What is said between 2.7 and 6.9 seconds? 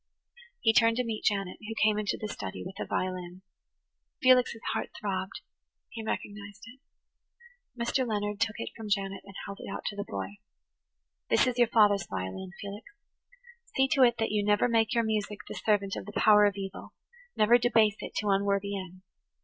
a violin. Felix's heart throbbed; he recognized it.